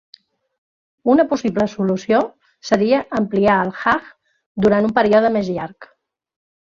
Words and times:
Una 1.15 1.25
possible 1.33 1.67
solució 1.73 2.21
seria 2.69 3.03
ampliar 3.19 3.59
el 3.67 3.69
Hajj 3.83 4.09
durant 4.67 4.89
un 4.89 4.97
període 5.01 5.33
més 5.37 5.53
llarg. 5.59 5.91